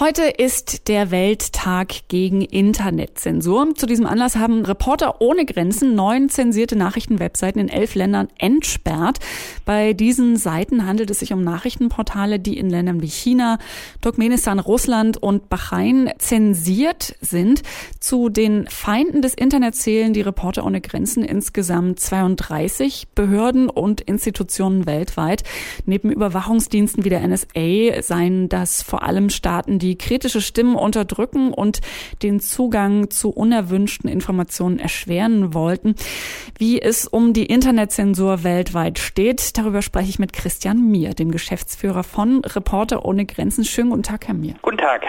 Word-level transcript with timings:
Heute 0.00 0.24
ist 0.24 0.88
der 0.88 1.12
Welttag 1.12 2.08
gegen 2.08 2.40
Internetzensur. 2.42 3.76
Zu 3.76 3.86
diesem 3.86 4.06
Anlass 4.06 4.34
haben 4.34 4.64
Reporter 4.64 5.20
ohne 5.20 5.44
Grenzen 5.44 5.94
neun 5.94 6.28
zensierte 6.28 6.74
Nachrichtenwebseiten 6.74 7.60
in 7.60 7.68
elf 7.68 7.94
Ländern 7.94 8.26
entsperrt. 8.36 9.20
Bei 9.64 9.92
diesen 9.92 10.36
Seiten 10.36 10.84
handelt 10.84 11.12
es 11.12 11.20
sich 11.20 11.32
um 11.32 11.44
Nachrichtenportale, 11.44 12.40
die 12.40 12.58
in 12.58 12.70
Ländern 12.70 13.02
wie 13.02 13.06
China, 13.08 13.58
Turkmenistan, 14.00 14.58
Russland 14.58 15.22
und 15.22 15.48
Bahrain 15.48 16.10
zensiert 16.18 17.14
sind. 17.20 17.62
Zu 18.00 18.30
den 18.30 18.66
Feinden 18.66 19.22
des 19.22 19.34
Internets 19.34 19.78
zählen 19.78 20.12
die 20.12 20.22
Reporter 20.22 20.66
ohne 20.66 20.80
Grenzen 20.80 21.22
insgesamt 21.22 22.00
32 22.00 23.06
Behörden 23.14 23.70
und 23.70 24.00
Institutionen 24.00 24.86
weltweit. 24.86 25.44
Neben 25.86 26.10
Überwachungsdiensten 26.10 27.04
wie 27.04 27.10
der 27.10 27.24
NSA 27.24 28.02
seien 28.02 28.48
das 28.48 28.82
vor 28.82 29.04
allem 29.04 29.30
Staaten, 29.30 29.78
die 29.84 29.98
kritische 29.98 30.40
Stimmen 30.40 30.76
unterdrücken 30.76 31.52
und 31.52 31.80
den 32.22 32.40
Zugang 32.40 33.10
zu 33.10 33.30
unerwünschten 33.30 34.08
Informationen 34.08 34.78
erschweren 34.78 35.52
wollten. 35.52 35.94
Wie 36.56 36.80
es 36.80 37.08
um 37.08 37.32
die 37.32 37.46
Internetzensur 37.46 38.44
weltweit 38.44 39.00
steht, 39.00 39.58
darüber 39.58 39.82
spreche 39.82 40.10
ich 40.10 40.20
mit 40.20 40.32
Christian 40.32 40.88
Mier, 40.88 41.12
dem 41.12 41.32
Geschäftsführer 41.32 42.04
von 42.04 42.44
Reporter 42.44 43.04
ohne 43.04 43.26
Grenzen. 43.26 43.64
Schönen 43.64 43.90
guten 43.90 44.04
Tag, 44.04 44.28
Herr 44.28 44.34
Mier. 44.34 44.54
Guten 44.62 44.78
Tag. 44.78 45.02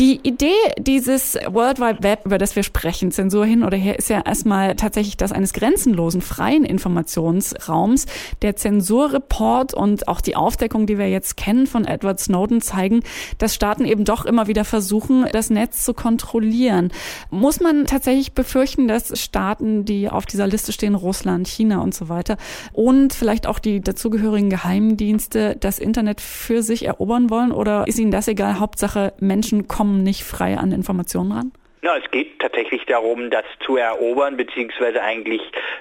Die 0.00 0.18
Idee 0.24 0.56
dieses 0.76 1.34
World 1.46 1.78
Wide 1.78 2.02
Web, 2.02 2.22
über 2.24 2.38
das 2.38 2.56
wir 2.56 2.64
sprechen, 2.64 3.12
Zensur 3.12 3.46
hin 3.46 3.62
oder 3.62 3.76
her, 3.76 3.96
ist 3.96 4.10
ja 4.10 4.22
erstmal 4.22 4.74
tatsächlich 4.74 5.16
das 5.16 5.30
eines 5.30 5.52
grenzenlosen, 5.52 6.20
freien 6.20 6.64
Informationsraums. 6.64 8.06
Der 8.42 8.56
Zensurreport 8.56 9.74
und 9.74 10.08
auch 10.08 10.20
die 10.20 10.34
Aufdeckung, 10.34 10.86
die 10.86 10.98
wir 10.98 11.08
jetzt 11.08 11.36
kennen 11.36 11.68
von 11.68 11.84
Edward 11.84 12.18
Snowden, 12.18 12.60
zeigen, 12.60 13.04
dass 13.38 13.54
Staaten 13.54 13.84
eben 13.84 14.04
doch 14.04 14.24
immer 14.24 14.48
wieder 14.48 14.64
versuchen, 14.64 15.26
das 15.30 15.48
Netz 15.48 15.84
zu 15.84 15.94
kontrollieren. 15.94 16.90
Muss 17.30 17.60
man 17.60 17.84
tatsächlich 17.86 18.32
befürchten, 18.32 18.88
dass 18.88 19.16
Staaten, 19.20 19.84
die 19.84 20.08
auf 20.08 20.26
dieser 20.26 20.48
Liste 20.48 20.72
stehen, 20.72 20.87
Russland, 20.94 21.48
China 21.48 21.80
und 21.80 21.94
so 21.94 22.08
weiter, 22.08 22.36
und 22.72 23.12
vielleicht 23.12 23.46
auch 23.46 23.58
die 23.58 23.80
dazugehörigen 23.80 24.50
Geheimdienste 24.50 25.56
das 25.58 25.78
Internet 25.78 26.20
für 26.20 26.62
sich 26.62 26.84
erobern 26.84 27.30
wollen? 27.30 27.52
Oder 27.52 27.84
ist 27.86 27.98
Ihnen 27.98 28.10
das 28.10 28.28
egal? 28.28 28.60
Hauptsache, 28.60 29.12
Menschen 29.20 29.68
kommen 29.68 30.02
nicht 30.02 30.24
frei 30.24 30.58
an 30.58 30.72
Informationen 30.72 31.32
ran? 31.32 31.52
Ja, 31.80 31.96
es 31.96 32.10
geht 32.10 32.40
tatsächlich 32.40 32.84
darum, 32.86 33.30
das 33.30 33.44
zu 33.60 33.76
erobern, 33.76 34.36
beziehungsweise 34.36 35.00
eigentlich 35.00 35.40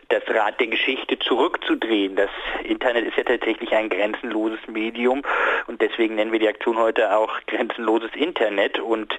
das 0.09 0.21
Rad 0.27 0.59
der 0.59 0.67
Geschichte 0.67 1.17
zurückzudrehen. 1.17 2.15
Das 2.15 2.29
Internet 2.63 3.07
ist 3.07 3.17
ja 3.17 3.23
tatsächlich 3.23 3.71
ein 3.71 3.89
grenzenloses 3.89 4.59
Medium 4.67 5.23
und 5.65 5.81
deswegen 5.81 6.15
nennen 6.15 6.31
wir 6.31 6.39
die 6.39 6.47
Aktion 6.47 6.77
heute 6.77 7.17
auch 7.17 7.31
grenzenloses 7.47 8.11
Internet 8.15 8.79
und 8.79 9.17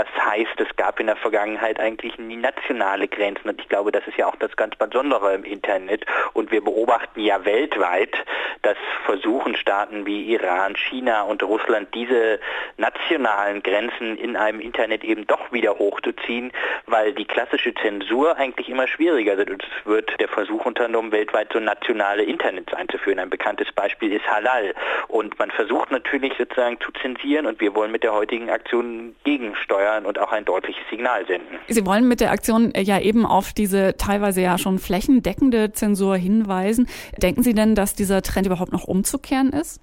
das 0.00 0.24
heißt, 0.24 0.58
es 0.58 0.76
gab 0.76 0.98
in 0.98 1.08
der 1.08 1.16
Vergangenheit 1.16 1.78
eigentlich 1.78 2.16
nie 2.16 2.36
nationale 2.36 3.06
Grenzen. 3.06 3.50
Und 3.50 3.60
ich 3.60 3.68
glaube, 3.68 3.92
das 3.92 4.06
ist 4.06 4.16
ja 4.16 4.26
auch 4.26 4.36
das 4.36 4.56
ganz 4.56 4.74
Besondere 4.76 5.34
im 5.34 5.44
Internet. 5.44 6.06
Und 6.32 6.50
wir 6.50 6.64
beobachten 6.64 7.20
ja 7.20 7.44
weltweit, 7.44 8.16
dass 8.62 8.78
versuchen 9.04 9.56
Staaten 9.56 10.06
wie 10.06 10.32
Iran, 10.32 10.74
China 10.74 11.22
und 11.22 11.42
Russland 11.42 11.94
diese 11.94 12.40
nationalen 12.78 13.62
Grenzen 13.62 14.16
in 14.16 14.38
einem 14.38 14.60
Internet 14.60 15.04
eben 15.04 15.26
doch 15.26 15.52
wieder 15.52 15.78
hochzuziehen, 15.78 16.50
weil 16.86 17.12
die 17.12 17.26
klassische 17.26 17.74
Zensur 17.74 18.38
eigentlich 18.38 18.70
immer 18.70 18.86
schwieriger 18.86 19.36
wird. 19.36 19.50
Und 19.50 19.62
es 19.62 19.86
wird 19.86 20.18
der 20.18 20.28
Versuch 20.28 20.64
unternommen, 20.64 21.12
weltweit 21.12 21.52
so 21.52 21.60
nationale 21.60 22.22
Internets 22.22 22.72
einzuführen. 22.72 23.18
Ein 23.18 23.28
bekanntes 23.28 23.70
Beispiel 23.72 24.14
ist 24.14 24.26
Halal. 24.26 24.74
Und 25.08 25.38
man 25.38 25.50
versucht 25.50 25.90
natürlich 25.90 26.32
sozusagen 26.38 26.80
zu 26.80 26.90
zensieren. 27.02 27.44
Und 27.44 27.60
wir 27.60 27.74
wollen 27.74 27.92
mit 27.92 28.02
der 28.02 28.14
heutigen 28.14 28.48
Aktion 28.48 29.14
gegensteuern 29.24 29.89
steuern 29.90 30.06
und 30.06 30.18
auch 30.18 30.32
ein 30.32 30.44
deutliches 30.44 30.82
Signal 30.90 31.26
senden. 31.26 31.58
Sie 31.68 31.84
wollen 31.86 32.08
mit 32.08 32.20
der 32.20 32.30
Aktion 32.30 32.74
äh, 32.74 32.82
ja 32.82 33.00
eben 33.00 33.26
auf 33.26 33.52
diese 33.52 33.96
teilweise 33.96 34.40
ja 34.40 34.58
schon 34.58 34.78
flächendeckende 34.78 35.72
Zensur 35.72 36.16
hinweisen. 36.16 36.88
Denken 37.18 37.42
Sie 37.42 37.54
denn, 37.54 37.74
dass 37.74 37.94
dieser 37.94 38.22
Trend 38.22 38.46
überhaupt 38.46 38.72
noch 38.72 38.84
umzukehren 38.84 39.50
ist? 39.50 39.80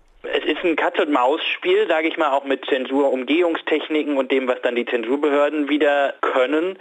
Ist 0.58 0.66
ein 0.66 0.76
Katz-und-Maus-Spiel, 0.76 1.88
sage 1.88 2.08
ich 2.08 2.18
mal, 2.18 2.32
auch 2.32 2.44
mit 2.44 2.66
Zensurumgehungstechniken 2.66 4.18
und 4.18 4.32
dem, 4.32 4.48
was 4.48 4.60
dann 4.64 4.76
die 4.76 4.86
Zensurbehörden 4.86 5.70
wieder 5.70 6.16
können. 6.22 6.80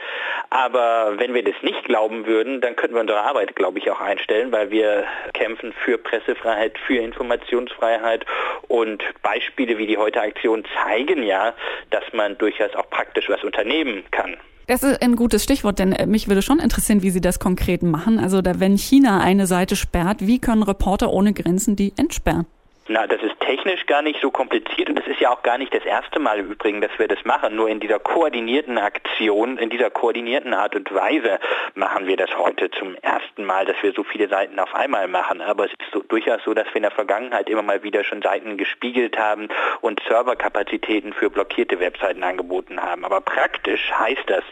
Aber 0.49 1.15
wenn 1.19 1.35
wir 1.35 1.45
das 1.45 1.57
nicht 1.61 1.85
glauben 1.85 2.27
würden, 2.27 2.63
dann 2.63 2.75
könnten 2.75 2.95
wir 2.95 3.03
unsere 3.03 3.21
Arbeit, 3.21 3.55
glaube 3.55 3.79
ich, 3.79 3.91
auch 3.91 4.01
einstellen, 4.01 4.51
weil 4.51 4.71
wir 4.71 5.05
kämpfen 5.35 5.75
für 5.85 5.99
Pressefreiheit, 5.99 6.79
für 6.87 6.97
Informationsfreiheit 6.97 8.25
und 8.69 9.03
Beispiele 9.23 9.77
wie 9.77 9.87
die 9.87 9.99
heute 9.99 10.23
Aktion 10.23 10.65
zeigen 10.83 11.23
ja, 11.23 11.53
dass 11.91 12.05
man 12.15 12.39
durchaus 12.39 12.75
auch 12.77 12.89
praktisch 12.89 13.29
was 13.29 13.45
unternehmen 13.45 14.05
kann. 14.11 14.37
Das 14.69 14.83
ist 14.83 15.03
ein 15.03 15.17
gutes 15.17 15.45
Stichwort, 15.45 15.79
denn 15.79 15.93
äh, 15.93 16.07
mich 16.07 16.29
würde 16.29 16.43
schon 16.43 16.61
interessieren, 16.61 17.03
wie 17.03 17.11
Sie 17.11 17.21
das 17.21 17.39
konkret 17.39 17.83
machen. 17.83 18.19
Also 18.19 18.41
da, 18.41 18.59
wenn 18.59 18.79
China 18.79 19.21
eine 19.21 19.47
Seite 19.47 19.77
sperrt, 19.77 20.27
wie 20.27 20.41
können 20.41 20.63
Reporter 20.63 21.13
ohne 21.13 21.35
Grenzen 21.35 21.77
die 21.77 21.93
entsperren? 21.99 22.47
Na, 22.89 23.05
das 23.09 23.21
ist 23.21 23.41
technisch 23.41 23.85
gar 23.87 24.01
nicht 24.01 24.21
so 24.21 24.31
kompliziert 24.31 24.89
und 24.89 24.97
es 24.97 25.07
ist 25.09 25.19
ja 25.19 25.31
auch 25.31 25.43
gar 25.43 25.59
nicht 25.59 25.75
das 25.75 25.85
erste 25.85 26.21
Mal 26.21 26.39
im 26.39 26.53
Übrigen, 26.53 26.81
dass 26.81 26.97
wir 26.99 27.09
das 27.09 27.25
machen. 27.25 27.57
Nur 27.57 27.69
in 27.69 27.81
dieser 27.81 27.99
koordinierten 27.99 28.79
Aktion, 28.79 29.59
in 29.59 29.71
dieser 29.71 29.91
koordinierten 29.91 30.55
Art 30.55 30.77
und 30.77 30.95
Weise 30.95 31.41
machen 31.75 32.07
wir 32.07 32.17
das 32.17 32.31
heute 32.39 32.71
zum 32.71 32.95
ersten 33.03 33.45
Mal, 33.45 33.65
dass 33.65 33.75
wir 33.83 33.93
so 33.93 34.05
viele 34.05 34.29
Seiten 34.29 34.61
auf 34.61 34.73
einmal 34.73 35.09
machen. 35.09 35.41
Aber 35.41 35.65
es 35.65 35.73
ist 35.73 35.91
so, 35.93 36.01
durchaus 36.07 36.45
so, 36.45 36.55
dass 36.55 36.69
wir 36.69 36.77
in 36.77 36.83
der 36.83 36.93
Vergangenheit 36.93 37.51
immer 37.51 37.63
mal 37.63 37.83
wieder 37.83 38.05
schon 38.05 38.23
Seiten 38.23 38.57
gespiegelt 38.57 39.19
haben 39.19 39.49
und 39.81 40.01
Serverkapazitäten 40.09 41.13
für 41.13 41.29
blockierte 41.29 41.81
Webseiten 41.81 42.23
angeboten 42.23 42.81
haben. 42.81 43.05
Aber 43.05 43.21
praktisch 43.21 43.91
heißt 43.99 44.29
das, 44.29 44.45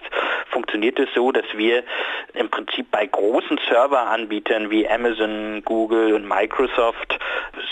funktioniert 0.51 0.99
es 0.99 1.09
so, 1.15 1.31
dass 1.31 1.47
wir 1.55 1.85
im 2.33 2.51
Prinzip 2.51 2.91
bei 2.91 3.07
großen 3.07 3.61
Serveranbietern 3.69 4.71
wie 4.71 4.89
Amazon, 4.89 5.63
Google 5.65 6.15
und 6.15 6.27
Microsoft 6.27 7.21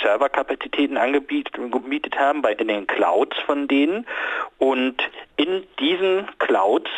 Serverkapazitäten 0.03 0.52
angebietet 0.97 2.19
haben 2.19 2.43
bei 2.43 2.55
den 2.55 2.87
Clouds 2.87 3.37
von 3.47 3.69
denen. 3.69 4.07
Und 4.59 4.97
in 5.37 5.65
diesen 5.79 6.29
Clouds 6.39 6.91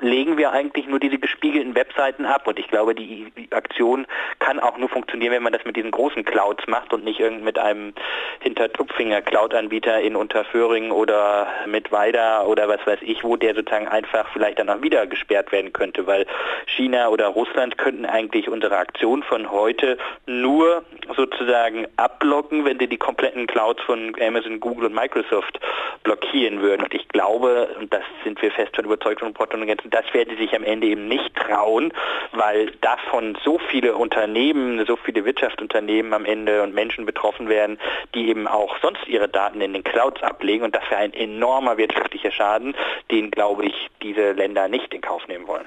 legen 0.00 0.36
wir 0.36 0.52
eigentlich 0.52 0.86
nur 0.86 0.98
diese 0.98 1.18
gespiegelten 1.18 1.74
Webseiten 1.74 2.24
ab. 2.24 2.46
Und 2.46 2.58
ich 2.58 2.68
glaube, 2.68 2.94
die 2.94 3.30
Aktion 3.50 4.06
kann 4.38 4.60
auch 4.60 4.78
nur 4.78 4.88
funktionieren, 4.88 5.32
wenn 5.32 5.42
man 5.42 5.52
das 5.52 5.64
mit 5.64 5.76
diesen 5.76 5.90
großen 5.90 6.24
Clouds 6.24 6.66
macht 6.66 6.92
und 6.92 7.04
nicht 7.04 7.20
irgend 7.20 7.44
mit 7.44 7.58
einem 7.58 7.92
Hintertupfinger 8.40 9.22
Cloud-Anbieter 9.22 10.00
in 10.00 10.16
Unterföhring 10.16 10.90
oder 10.90 11.46
mit 11.66 11.90
Weida 11.92 12.42
oder 12.44 12.68
was 12.68 12.84
weiß 12.86 13.00
ich, 13.02 13.24
wo 13.24 13.36
der 13.36 13.54
sozusagen 13.54 13.88
einfach 13.88 14.28
vielleicht 14.32 14.58
dann 14.58 14.70
auch 14.70 14.82
wieder 14.82 15.06
gesperrt 15.06 15.52
werden 15.52 15.72
könnte, 15.72 16.06
weil 16.06 16.26
China 16.66 17.08
oder 17.08 17.28
Russland 17.28 17.78
könnten 17.78 18.06
eigentlich 18.06 18.48
unsere 18.48 18.76
Aktion 18.76 19.22
von 19.22 19.50
heute 19.50 19.98
nur 20.26 20.84
sozusagen 21.16 21.86
abblocken, 21.96 22.64
wenn 22.64 22.78
sie 22.78 22.86
die 22.86 22.96
kompletten 22.96 23.46
Clouds 23.46 23.82
von 23.82 24.14
Amazon, 24.20 24.60
Google 24.60 24.86
und 24.86 24.94
Microsoft 24.94 25.58
blockieren 26.02 26.60
würden. 26.60 26.82
Und 26.82 26.94
ich 26.94 27.08
glaube, 27.08 27.68
und 27.80 27.92
das 27.92 28.02
sind 28.24 28.40
wir 28.42 28.50
fest 28.50 28.74
von 28.76 28.84
überzeugt 28.84 29.20
von 29.20 29.32
Porto 29.32 29.56
und 29.56 29.66
das 29.90 30.04
werden 30.12 30.36
sie 30.36 30.44
sich 30.44 30.54
am 30.54 30.64
Ende 30.64 30.86
eben 30.86 31.08
nicht 31.08 31.34
trauen, 31.34 31.92
weil 32.32 32.72
davon 32.80 33.36
so 33.44 33.58
viele 33.70 33.96
Unternehmen, 33.96 34.84
so 34.86 34.96
viele 34.96 35.24
Wirtschaftsunternehmen 35.24 36.12
am 36.12 36.24
Ende 36.24 36.62
und 36.62 36.74
Menschen 36.74 37.06
betroffen 37.06 37.48
werden, 37.48 37.78
die 38.14 38.28
eben 38.28 38.46
auch 38.46 38.76
sonst 38.82 39.06
ihre 39.06 39.28
Daten 39.28 39.60
in 39.60 39.72
den 39.72 39.84
Clouds 39.84 40.22
ablegen 40.22 40.64
und 40.64 40.74
das 40.74 40.82
wäre 40.90 41.00
ein 41.00 41.14
enormer 41.14 41.76
wirtschaftlicher 41.76 42.30
Schaden, 42.30 42.74
den, 43.10 43.30
glaube 43.30 43.66
ich, 43.66 43.74
diese 44.02 44.32
Länder 44.32 44.68
nicht 44.68 44.92
in 44.94 45.00
Kauf 45.00 45.26
nehmen 45.28 45.46
wollen. 45.46 45.66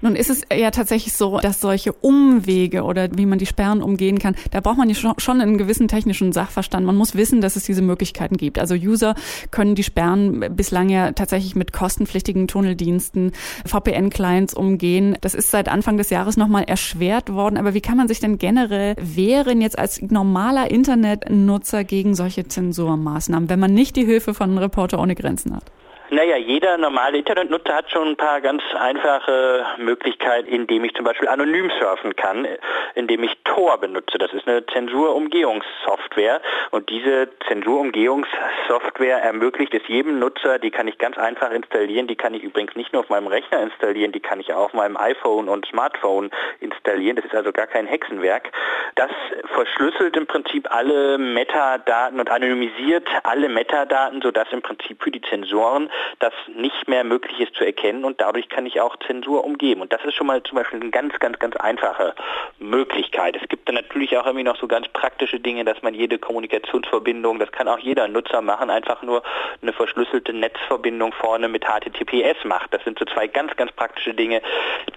Nun 0.00 0.16
ist 0.16 0.30
es 0.30 0.42
ja 0.52 0.70
tatsächlich 0.70 1.14
so, 1.14 1.38
dass 1.38 1.60
solche 1.60 1.92
Umwege 1.92 2.82
oder 2.82 3.08
wie 3.14 3.26
man 3.26 3.38
die 3.38 3.46
Sperren 3.46 3.82
umgehen 3.82 4.18
kann, 4.18 4.34
da 4.50 4.60
braucht 4.60 4.78
man 4.78 4.88
ja 4.88 4.94
schon 4.94 5.40
einen 5.40 5.58
gewissen 5.58 5.88
technischen 5.88 6.32
Sachverstand. 6.32 6.86
Man 6.86 6.96
muss 6.96 7.14
wissen, 7.14 7.40
dass 7.40 7.56
es 7.56 7.64
diese 7.64 7.82
Möglichkeiten 7.82 8.36
gibt. 8.36 8.58
Also 8.58 8.74
User 8.74 9.14
können 9.50 9.74
die 9.74 9.82
Sperren 9.82 10.56
bislang 10.56 10.88
ja 10.88 11.12
tatsächlich 11.12 11.54
mit 11.54 11.72
kostenpflichtigen 11.72 12.48
Tunneldiensten, 12.48 13.32
VPN-Clients 13.66 14.54
umgehen. 14.54 15.16
Das 15.20 15.34
ist 15.34 15.50
seit 15.50 15.68
Anfang 15.68 15.96
des 15.96 16.10
Jahres 16.10 16.36
nochmal 16.36 16.64
erschwert 16.64 17.32
worden. 17.32 17.56
Aber 17.56 17.74
wie 17.74 17.80
kann 17.80 17.96
man 17.96 18.08
sich 18.08 18.20
denn 18.20 18.38
generell 18.38 18.96
wehren 19.00 19.60
jetzt 19.60 19.78
als 19.78 20.00
normaler 20.02 20.70
Internetnutzer 20.70 21.84
gegen 21.84 22.14
solche 22.14 22.46
Zensurmaßnahmen, 22.46 23.48
wenn 23.48 23.60
man 23.60 23.74
nicht 23.74 23.96
die 23.96 24.04
Hilfe 24.04 24.34
von 24.34 24.58
Reporter 24.58 25.00
ohne 25.00 25.14
Grenzen 25.14 25.54
hat? 25.54 25.64
Naja, 26.12 26.36
jeder 26.36 26.76
normale 26.76 27.18
Internetnutzer 27.18 27.72
hat 27.72 27.88
schon 27.88 28.08
ein 28.08 28.16
paar 28.16 28.40
ganz 28.40 28.64
einfache 28.74 29.64
Möglichkeiten, 29.78 30.48
indem 30.48 30.82
ich 30.82 30.92
zum 30.94 31.04
Beispiel 31.04 31.28
anonym 31.28 31.70
surfen 31.78 32.16
kann, 32.16 32.48
indem 32.96 33.22
ich 33.22 33.38
Tor 33.44 33.78
benutze. 33.78 34.18
Das 34.18 34.32
ist 34.32 34.48
eine 34.48 34.66
Zensurumgehungssoftware 34.66 36.40
und 36.72 36.90
diese 36.90 37.28
Zensurumgehungssoftware 37.46 39.22
ermöglicht 39.22 39.72
es 39.72 39.86
jedem 39.86 40.18
Nutzer, 40.18 40.58
die 40.58 40.72
kann 40.72 40.88
ich 40.88 40.98
ganz 40.98 41.16
einfach 41.16 41.52
installieren, 41.52 42.08
die 42.08 42.16
kann 42.16 42.34
ich 42.34 42.42
übrigens 42.42 42.74
nicht 42.74 42.92
nur 42.92 43.02
auf 43.02 43.08
meinem 43.08 43.28
Rechner 43.28 43.62
installieren, 43.62 44.10
die 44.10 44.18
kann 44.18 44.40
ich 44.40 44.52
auch 44.52 44.64
auf 44.64 44.74
meinem 44.74 44.96
iPhone 44.96 45.48
und 45.48 45.66
Smartphone 45.66 46.30
installieren. 46.58 47.14
Das 47.16 47.24
ist 47.24 47.36
also 47.36 47.52
gar 47.52 47.68
kein 47.68 47.86
Hexenwerk. 47.86 48.50
Das 48.96 49.12
verschlüsselt 49.54 50.16
im 50.16 50.26
Prinzip 50.26 50.74
alle 50.74 51.18
Metadaten 51.18 52.18
und 52.18 52.28
anonymisiert 52.30 53.08
alle 53.22 53.48
Metadaten, 53.48 54.20
sodass 54.22 54.48
im 54.50 54.62
Prinzip 54.62 55.00
für 55.00 55.12
die 55.12 55.22
Zensoren 55.22 55.88
das 56.18 56.32
nicht 56.54 56.88
mehr 56.88 57.04
möglich 57.04 57.40
ist 57.40 57.54
zu 57.54 57.64
erkennen 57.64 58.04
und 58.04 58.20
dadurch 58.20 58.48
kann 58.48 58.66
ich 58.66 58.80
auch 58.80 58.96
Zensur 59.06 59.44
umgeben. 59.44 59.80
Und 59.80 59.92
das 59.92 60.04
ist 60.04 60.14
schon 60.14 60.26
mal 60.26 60.42
zum 60.42 60.56
Beispiel 60.56 60.80
eine 60.80 60.90
ganz, 60.90 61.18
ganz, 61.18 61.38
ganz 61.38 61.56
einfache 61.56 62.14
Möglichkeit. 62.58 63.36
Es 63.40 63.48
gibt 63.48 63.68
dann 63.68 63.74
natürlich 63.74 64.16
auch 64.16 64.26
irgendwie 64.26 64.44
noch 64.44 64.56
so 64.56 64.66
ganz 64.66 64.88
praktische 64.88 65.40
Dinge, 65.40 65.64
dass 65.64 65.82
man 65.82 65.94
jede 65.94 66.18
Kommunikationsverbindung, 66.18 67.38
das 67.38 67.52
kann 67.52 67.68
auch 67.68 67.78
jeder 67.78 68.08
Nutzer 68.08 68.42
machen, 68.42 68.70
einfach 68.70 69.02
nur 69.02 69.22
eine 69.62 69.72
verschlüsselte 69.72 70.32
Netzverbindung 70.32 71.12
vorne 71.12 71.48
mit 71.48 71.64
HTTPS 71.64 72.44
macht. 72.44 72.72
Das 72.74 72.82
sind 72.84 72.98
so 72.98 73.04
zwei 73.04 73.26
ganz, 73.26 73.54
ganz 73.56 73.72
praktische 73.72 74.14
Dinge, 74.14 74.42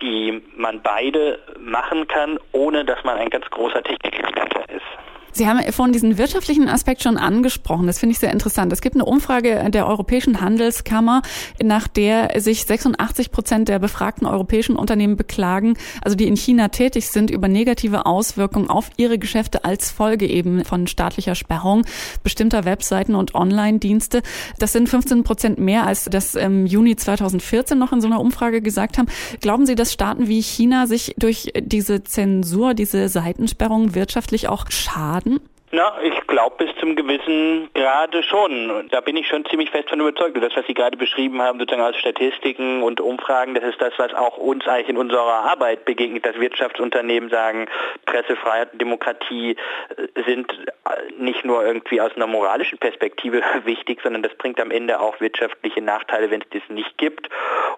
die 0.01 0.41
man 0.55 0.81
beide 0.81 1.39
machen 1.59 2.07
kann, 2.07 2.39
ohne 2.51 2.85
dass 2.85 3.03
man 3.03 3.17
ein 3.17 3.29
ganz 3.29 3.49
großer 3.49 3.83
Technikexperte 3.83 4.59
ist. 4.73 5.02
Sie 5.33 5.47
haben 5.47 5.59
vorhin 5.71 5.93
diesen 5.93 6.19
wirtschaftlichen 6.19 6.69
Aspekt 6.69 7.01
schon 7.01 7.17
angesprochen. 7.17 7.87
Das 7.87 7.97
finde 7.97 8.13
ich 8.13 8.19
sehr 8.19 8.31
interessant. 8.31 8.71
Es 8.71 8.81
gibt 8.81 8.95
eine 8.95 9.05
Umfrage 9.05 9.69
der 9.71 9.87
Europäischen 9.87 10.41
Handelskammer, 10.41 11.23
nach 11.61 11.87
der 11.87 12.39
sich 12.39 12.65
86 12.65 13.31
Prozent 13.31 13.67
der 13.67 13.79
befragten 13.79 14.27
europäischen 14.27 14.75
Unternehmen 14.75 15.17
beklagen, 15.17 15.75
also 16.03 16.15
die 16.15 16.27
in 16.27 16.35
China 16.35 16.67
tätig 16.67 17.09
sind, 17.09 17.31
über 17.31 17.47
negative 17.47 18.05
Auswirkungen 18.05 18.69
auf 18.69 18.91
ihre 18.97 19.17
Geschäfte 19.17 19.65
als 19.65 19.89
Folge 19.91 20.27
eben 20.27 20.65
von 20.65 20.85
staatlicher 20.85 21.33
Sperrung 21.33 21.83
bestimmter 22.23 22.65
Webseiten 22.65 23.15
und 23.15 23.33
Online-Dienste. 23.33 24.21
Das 24.59 24.71
sind 24.71 24.87
15 24.87 25.23
Prozent 25.23 25.57
mehr, 25.57 25.87
als 25.87 26.05
das 26.05 26.35
im 26.35 26.67
Juni 26.67 26.95
2014 26.95 27.77
noch 27.77 27.91
in 27.91 28.01
so 28.01 28.07
einer 28.07 28.19
Umfrage 28.19 28.61
gesagt 28.61 28.99
haben. 28.99 29.07
Glauben 29.41 29.65
Sie, 29.65 29.73
dass 29.73 29.91
Staaten 29.91 30.27
wie 30.27 30.41
China 30.41 30.85
sich 30.85 31.15
durch 31.17 31.51
diese 31.59 32.03
Zensur, 32.03 32.75
diese 32.75 33.09
Seitensperrung 33.09 33.95
wirtschaftlich 33.95 34.47
auch 34.47 34.69
schaden? 34.69 35.22
Werden? 35.25 35.49
Na, 35.75 35.91
ich 36.03 36.27
glaube 36.27 36.63
bis 36.63 36.75
zum 36.79 36.95
gewissen 36.95 37.67
Grade 37.73 38.21
schon. 38.21 38.87
Da 38.91 39.01
bin 39.01 39.17
ich 39.17 39.27
schon 39.27 39.43
ziemlich 39.45 39.71
fest 39.71 39.89
von 39.89 39.99
überzeugt. 39.99 40.37
Das, 40.39 40.55
was 40.55 40.67
Sie 40.67 40.75
gerade 40.75 40.95
beschrieben 40.97 41.41
haben, 41.41 41.57
sozusagen 41.57 41.81
aus 41.81 41.95
Statistiken 41.95 42.83
und 42.83 43.01
Umfragen, 43.01 43.55
das 43.55 43.63
ist 43.63 43.81
das, 43.81 43.91
was 43.97 44.13
auch 44.13 44.37
uns 44.37 44.67
eigentlich 44.67 44.89
in 44.89 44.97
unserer 44.97 45.49
Arbeit 45.49 45.85
begegnet, 45.85 46.27
dass 46.27 46.39
Wirtschaftsunternehmen 46.39 47.31
sagen, 47.31 47.65
Pressefreiheit 48.05 48.73
und 48.73 48.81
Demokratie 48.81 49.55
äh, 49.97 50.23
sind 50.27 50.53
äh, 50.85 51.11
nicht 51.17 51.43
nur 51.43 51.65
irgendwie 51.65 51.99
aus 52.01 52.11
einer 52.15 52.27
moralischen 52.27 52.77
Perspektive 52.77 53.41
wichtig, 53.65 53.99
sondern 54.03 54.21
das 54.21 54.35
bringt 54.35 54.59
am 54.59 54.69
Ende 54.69 54.99
auch 54.99 55.19
wirtschaftliche 55.21 55.81
Nachteile, 55.81 56.29
wenn 56.29 56.41
es 56.41 56.49
das 56.51 56.61
nicht 56.69 56.99
gibt. 56.99 57.29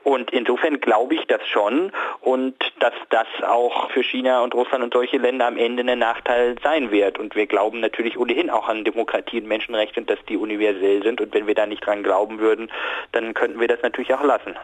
Und 0.05 0.29
insofern 0.29 0.79
glaube 0.79 1.15
ich 1.15 1.25
das 1.25 1.41
schon 1.47 1.91
und 2.21 2.55
dass 2.79 2.93
das 3.09 3.25
auch 3.41 3.89
für 3.89 4.03
China 4.03 4.43
und 4.43 4.53
Russland 4.53 4.83
und 4.83 4.93
solche 4.93 5.17
Länder 5.17 5.47
am 5.47 5.57
Ende 5.57 5.81
ein 5.81 5.97
Nachteil 5.97 6.55
sein 6.61 6.91
wird. 6.91 7.17
Und 7.17 7.35
wir 7.35 7.47
glauben 7.47 7.79
natürlich 7.79 8.15
ohnehin 8.15 8.51
auch 8.51 8.67
an 8.67 8.83
Demokratie 8.83 9.41
und 9.41 9.47
Menschenrechte 9.47 9.99
und 9.99 10.07
dass 10.07 10.19
die 10.29 10.37
universell 10.37 11.01
sind. 11.01 11.21
Und 11.21 11.33
wenn 11.33 11.47
wir 11.47 11.55
da 11.55 11.65
nicht 11.65 11.83
dran 11.83 12.03
glauben 12.03 12.37
würden, 12.37 12.71
dann 13.13 13.33
könnten 13.33 13.59
wir 13.59 13.67
das 13.67 13.81
natürlich 13.81 14.13
auch 14.13 14.23
lassen. 14.23 14.55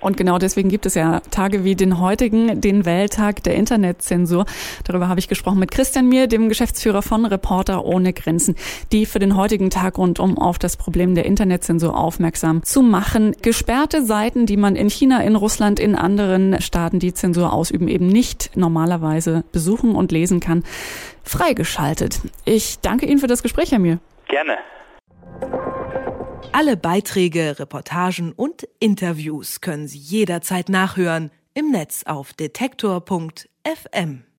Und 0.00 0.16
genau 0.16 0.38
deswegen 0.38 0.68
gibt 0.68 0.86
es 0.86 0.94
ja 0.94 1.20
Tage 1.30 1.64
wie 1.64 1.76
den 1.76 2.00
heutigen, 2.00 2.60
den 2.60 2.84
Welttag 2.86 3.42
der 3.42 3.54
Internetzensur. 3.54 4.46
Darüber 4.84 5.08
habe 5.08 5.20
ich 5.20 5.28
gesprochen 5.28 5.58
mit 5.58 5.70
Christian 5.70 6.08
Mier, 6.08 6.26
dem 6.26 6.48
Geschäftsführer 6.48 7.02
von 7.02 7.26
Reporter 7.26 7.84
ohne 7.84 8.12
Grenzen, 8.12 8.56
die 8.92 9.06
für 9.06 9.18
den 9.18 9.36
heutigen 9.36 9.70
Tag 9.70 9.98
rund 9.98 10.18
um 10.18 10.38
auf 10.38 10.58
das 10.58 10.76
Problem 10.76 11.14
der 11.14 11.26
Internetzensur 11.26 11.96
aufmerksam 11.96 12.62
zu 12.62 12.82
machen. 12.82 13.36
Gesperrte 13.42 14.04
Seiten, 14.04 14.46
die 14.46 14.56
man 14.56 14.74
in 14.74 14.89
China, 14.90 15.22
in 15.22 15.36
Russland, 15.36 15.80
in 15.80 15.94
anderen 15.94 16.60
Staaten, 16.60 16.98
die 16.98 17.14
Zensur 17.14 17.52
ausüben, 17.52 17.88
eben 17.88 18.06
nicht 18.06 18.56
normalerweise 18.56 19.44
besuchen 19.52 19.94
und 19.94 20.12
lesen 20.12 20.40
kann, 20.40 20.64
freigeschaltet. 21.22 22.20
Ich 22.44 22.80
danke 22.80 23.06
Ihnen 23.06 23.20
für 23.20 23.26
das 23.26 23.42
Gespräch, 23.42 23.72
Herr 23.72 23.78
Mier. 23.78 23.98
Gerne. 24.28 24.58
Alle 26.52 26.76
Beiträge, 26.76 27.58
Reportagen 27.58 28.32
und 28.32 28.68
Interviews 28.80 29.60
können 29.60 29.86
Sie 29.86 29.98
jederzeit 29.98 30.68
nachhören 30.68 31.30
im 31.54 31.70
Netz 31.70 32.02
auf 32.04 32.32
detektor.fm. 32.32 34.24